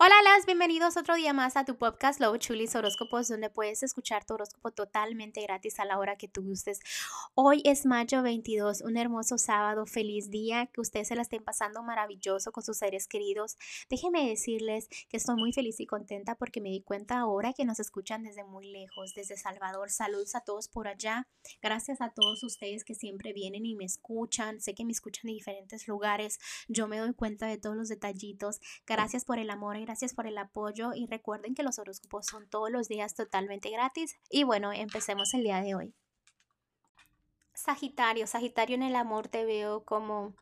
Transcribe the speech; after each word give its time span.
Hola, 0.00 0.14
las 0.22 0.46
bienvenidos 0.46 0.96
otro 0.96 1.16
día 1.16 1.32
más 1.32 1.56
a 1.56 1.64
tu 1.64 1.76
podcast 1.76 2.20
Love 2.20 2.38
Chulis 2.38 2.76
Horóscopos, 2.76 3.26
donde 3.26 3.50
puedes 3.50 3.82
escuchar 3.82 4.24
tu 4.24 4.34
horóscopo 4.34 4.70
totalmente 4.70 5.42
gratis 5.42 5.80
a 5.80 5.84
la 5.84 5.98
hora 5.98 6.14
que 6.14 6.28
tú 6.28 6.40
gustes. 6.40 6.78
Hoy 7.34 7.62
es 7.64 7.84
mayo 7.84 8.22
22, 8.22 8.82
un 8.82 8.96
hermoso 8.96 9.38
sábado, 9.38 9.86
feliz 9.86 10.30
día, 10.30 10.66
que 10.66 10.80
ustedes 10.80 11.08
se 11.08 11.16
la 11.16 11.22
estén 11.22 11.42
pasando 11.42 11.82
maravilloso 11.82 12.52
con 12.52 12.62
sus 12.62 12.76
seres 12.76 13.08
queridos. 13.08 13.56
Déjenme 13.90 14.28
decirles 14.28 14.86
que 15.08 15.16
estoy 15.16 15.34
muy 15.34 15.52
feliz 15.52 15.80
y 15.80 15.86
contenta 15.86 16.36
porque 16.36 16.60
me 16.60 16.68
di 16.68 16.80
cuenta 16.80 17.18
ahora 17.18 17.52
que 17.52 17.64
nos 17.64 17.80
escuchan 17.80 18.22
desde 18.22 18.44
muy 18.44 18.70
lejos, 18.70 19.14
desde 19.16 19.36
Salvador. 19.36 19.90
Saludos 19.90 20.36
a 20.36 20.42
todos 20.42 20.68
por 20.68 20.86
allá. 20.86 21.26
Gracias 21.60 22.00
a 22.00 22.10
todos 22.10 22.44
ustedes 22.44 22.84
que 22.84 22.94
siempre 22.94 23.32
vienen 23.32 23.66
y 23.66 23.74
me 23.74 23.86
escuchan. 23.86 24.60
Sé 24.60 24.74
que 24.74 24.84
me 24.84 24.92
escuchan 24.92 25.26
de 25.26 25.32
diferentes 25.32 25.88
lugares. 25.88 26.38
Yo 26.68 26.86
me 26.86 26.98
doy 26.98 27.14
cuenta 27.14 27.48
de 27.48 27.58
todos 27.58 27.74
los 27.74 27.88
detallitos. 27.88 28.60
Gracias 28.86 29.24
por 29.24 29.40
el 29.40 29.50
amor 29.50 29.76
gracias 29.88 30.12
por 30.12 30.26
el 30.26 30.36
apoyo 30.36 30.92
y 30.94 31.06
recuerden 31.06 31.54
que 31.54 31.62
los 31.62 31.78
horóscopos 31.78 32.26
son 32.26 32.46
todos 32.46 32.70
los 32.70 32.88
días 32.88 33.14
totalmente 33.14 33.70
gratis. 33.70 34.18
Y 34.28 34.44
bueno, 34.44 34.70
empecemos 34.70 35.32
el 35.32 35.44
día 35.44 35.62
de 35.62 35.74
hoy. 35.74 35.94
Sagitario, 37.54 38.26
Sagitario 38.26 38.74
en 38.76 38.82
el 38.82 38.94
amor 38.94 39.28
te 39.28 39.46
veo 39.46 39.84
como 39.84 40.34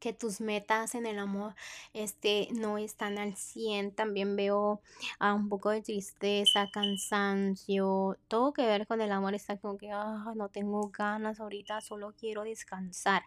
que 0.00 0.14
tus 0.14 0.40
metas 0.40 0.94
en 0.94 1.04
el 1.04 1.18
amor 1.18 1.54
este, 1.92 2.48
no 2.52 2.78
están 2.78 3.18
al 3.18 3.36
100. 3.36 3.94
También 3.94 4.34
veo 4.34 4.80
ah, 5.18 5.34
un 5.34 5.50
poco 5.50 5.68
de 5.68 5.82
tristeza, 5.82 6.70
cansancio, 6.72 8.16
todo 8.28 8.54
que 8.54 8.64
ver 8.64 8.86
con 8.86 9.02
el 9.02 9.12
amor 9.12 9.34
está 9.34 9.58
como 9.58 9.76
que 9.76 9.90
ah, 9.92 10.32
no 10.34 10.48
tengo 10.48 10.88
ganas 10.88 11.38
ahorita, 11.38 11.82
solo 11.82 12.14
quiero 12.18 12.44
descansar. 12.44 13.24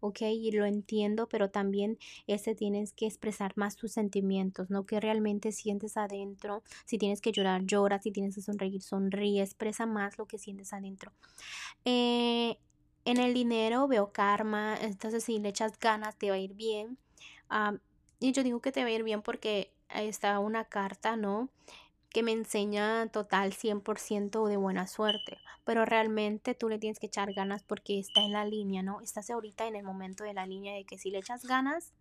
¿Ok? 0.00 0.22
Y 0.22 0.50
lo 0.52 0.64
entiendo, 0.64 1.28
pero 1.28 1.50
también 1.50 1.98
ese 2.26 2.54
tienes 2.54 2.92
que 2.92 3.06
expresar 3.06 3.52
más 3.56 3.76
tus 3.76 3.92
sentimientos, 3.92 4.70
¿no? 4.70 4.86
Que 4.86 5.00
realmente 5.00 5.52
sientes 5.52 5.96
adentro. 5.96 6.62
Si 6.84 6.98
tienes 6.98 7.20
que 7.20 7.32
llorar, 7.32 7.64
llora. 7.64 8.00
Si 8.00 8.10
tienes 8.10 8.34
que 8.34 8.42
sonreír, 8.42 8.82
sonríe. 8.82 9.42
Expresa 9.42 9.86
más 9.86 10.18
lo 10.18 10.26
que 10.26 10.38
sientes 10.38 10.72
adentro. 10.72 11.12
Eh, 11.84 12.58
en 13.04 13.18
el 13.18 13.34
dinero 13.34 13.86
veo 13.86 14.12
karma, 14.12 14.76
entonces 14.80 15.24
si 15.24 15.38
le 15.38 15.50
echas 15.50 15.78
ganas 15.78 16.16
te 16.16 16.30
va 16.30 16.36
a 16.36 16.38
ir 16.38 16.54
bien. 16.54 16.98
Y 18.18 18.32
yo 18.32 18.42
digo 18.42 18.60
que 18.60 18.72
te 18.72 18.82
va 18.82 18.88
a 18.88 18.92
ir 18.92 19.04
bien 19.04 19.22
porque 19.22 19.72
está 19.94 20.38
una 20.40 20.64
carta, 20.64 21.16
¿no? 21.16 21.48
Que 22.10 22.22
me 22.22 22.32
enseña 22.32 23.08
total 23.08 23.52
100% 23.52 24.46
de 24.46 24.56
buena 24.56 24.86
suerte, 24.86 25.38
pero 25.64 25.84
realmente 25.84 26.54
tú 26.54 26.68
le 26.68 26.78
tienes 26.78 26.98
que 26.98 27.06
echar 27.06 27.32
ganas 27.34 27.62
porque 27.62 27.98
está 27.98 28.22
en 28.22 28.32
la 28.32 28.44
línea, 28.44 28.82
¿no? 28.82 29.00
Estás 29.00 29.30
ahorita 29.30 29.66
en 29.66 29.76
el 29.76 29.84
momento 29.84 30.24
de 30.24 30.34
la 30.34 30.46
línea 30.46 30.74
de 30.74 30.84
que 30.84 30.98
si 30.98 31.10
le 31.10 31.18
echas 31.18 31.44
ganas, 31.44 31.92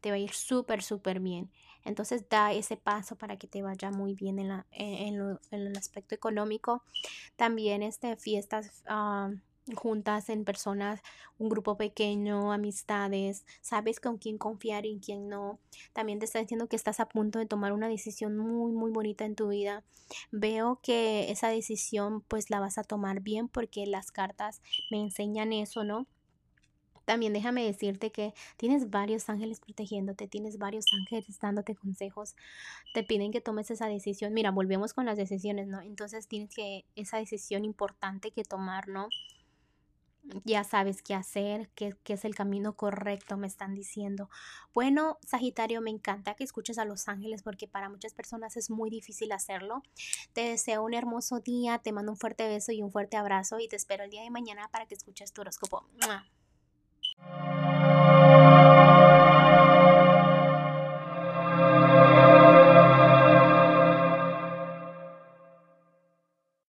te 0.00 0.10
va 0.10 0.16
a 0.16 0.18
ir 0.18 0.32
súper, 0.32 0.82
súper 0.82 1.20
bien. 1.20 1.50
Entonces 1.84 2.28
da 2.28 2.52
ese 2.52 2.76
paso 2.76 3.16
para 3.16 3.36
que 3.36 3.46
te 3.46 3.62
vaya 3.62 3.90
muy 3.90 4.14
bien 4.14 4.38
en, 4.38 4.48
la, 4.48 4.66
en, 4.72 5.38
el 5.50 5.76
aspecto 5.76 6.14
económico. 6.14 6.82
También 7.36 7.82
este, 7.82 8.16
fiestas... 8.16 8.82
Ah, 8.86 9.30
juntas 9.74 10.28
en 10.28 10.44
personas, 10.44 11.00
un 11.38 11.48
grupo 11.48 11.76
pequeño, 11.76 12.52
amistades, 12.52 13.44
sabes 13.60 14.00
con 14.00 14.18
quién 14.18 14.38
confiar 14.38 14.86
y 14.86 14.92
en 14.92 15.00
quién 15.00 15.28
no. 15.28 15.58
También 15.92 16.18
te 16.18 16.24
está 16.24 16.38
diciendo 16.38 16.68
que 16.68 16.76
estás 16.76 17.00
a 17.00 17.08
punto 17.08 17.38
de 17.38 17.46
tomar 17.46 17.72
una 17.72 17.88
decisión 17.88 18.36
muy, 18.36 18.72
muy 18.72 18.90
bonita 18.90 19.24
en 19.24 19.34
tu 19.34 19.48
vida. 19.48 19.82
Veo 20.30 20.78
que 20.82 21.30
esa 21.30 21.48
decisión 21.48 22.22
pues 22.22 22.50
la 22.50 22.60
vas 22.60 22.78
a 22.78 22.84
tomar 22.84 23.20
bien 23.20 23.48
porque 23.48 23.86
las 23.86 24.12
cartas 24.12 24.62
me 24.90 25.00
enseñan 25.00 25.52
eso, 25.52 25.84
¿no? 25.84 26.06
También 27.06 27.32
déjame 27.32 27.64
decirte 27.64 28.10
que 28.10 28.34
tienes 28.56 28.90
varios 28.90 29.28
ángeles 29.28 29.60
protegiéndote, 29.60 30.26
tienes 30.26 30.58
varios 30.58 30.86
ángeles 30.92 31.38
dándote 31.40 31.76
consejos, 31.76 32.34
te 32.94 33.04
piden 33.04 33.30
que 33.30 33.40
tomes 33.40 33.70
esa 33.70 33.86
decisión. 33.86 34.34
Mira, 34.34 34.50
volvemos 34.50 34.92
con 34.92 35.06
las 35.06 35.16
decisiones, 35.16 35.68
¿no? 35.68 35.80
Entonces 35.80 36.26
tienes 36.26 36.52
que 36.52 36.84
esa 36.96 37.18
decisión 37.18 37.64
importante 37.64 38.32
que 38.32 38.42
tomar, 38.42 38.88
¿no? 38.88 39.08
Ya 40.44 40.64
sabes 40.64 41.02
qué 41.02 41.14
hacer, 41.14 41.68
qué, 41.74 41.96
es 42.06 42.24
el 42.24 42.34
camino 42.34 42.74
correcto, 42.74 43.36
me 43.36 43.46
están 43.46 43.74
diciendo. 43.74 44.28
Bueno, 44.74 45.18
Sagitario, 45.26 45.80
me 45.80 45.90
encanta 45.90 46.34
que 46.34 46.44
escuches 46.44 46.78
a 46.78 46.84
los 46.84 47.08
ángeles 47.08 47.42
porque 47.42 47.68
para 47.68 47.88
muchas 47.88 48.14
personas 48.14 48.56
es 48.56 48.70
muy 48.70 48.90
difícil 48.90 49.32
hacerlo. 49.32 49.82
Te 50.32 50.42
deseo 50.42 50.84
un 50.84 50.94
hermoso 50.94 51.40
día, 51.40 51.78
te 51.78 51.92
mando 51.92 52.12
un 52.12 52.18
fuerte 52.18 52.48
beso 52.48 52.72
y 52.72 52.82
un 52.82 52.90
fuerte 52.90 53.16
abrazo 53.16 53.58
y 53.60 53.68
te 53.68 53.76
espero 53.76 54.04
el 54.04 54.10
día 54.10 54.22
de 54.22 54.30
mañana 54.30 54.68
para 54.68 54.86
que 54.86 54.94
escuches 54.94 55.32
tu 55.32 55.40
horóscopo. 55.42 55.84